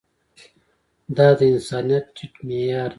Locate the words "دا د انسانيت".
1.15-2.05